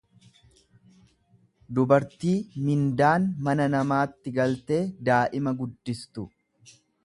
[1.79, 2.33] dubartii
[2.69, 4.81] mindaan mana namaatti galtee
[5.11, 6.29] daa'ima guddistu.